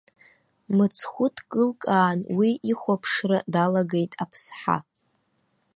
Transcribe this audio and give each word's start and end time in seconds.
Мыцхәы 0.75 1.27
дкылкаан 1.35 2.19
уи 2.37 2.49
ихәаԥшра 2.71 3.39
далагеит 3.53 4.11
аԥсҳа. 4.23 4.77